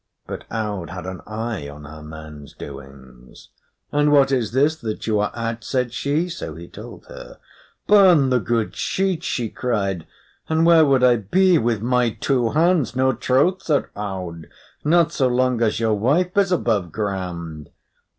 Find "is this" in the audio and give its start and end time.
4.31-4.75